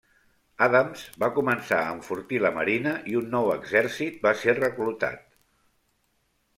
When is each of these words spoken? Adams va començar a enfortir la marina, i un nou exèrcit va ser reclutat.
Adams 0.67 1.03
va 1.23 1.29
començar 1.35 1.77
a 1.83 1.91
enfortir 1.97 2.41
la 2.45 2.53
marina, 2.57 2.97
i 3.13 3.15
un 3.23 3.31
nou 3.37 3.53
exèrcit 3.59 4.21
va 4.27 4.37
ser 4.45 4.61
reclutat. 4.65 5.27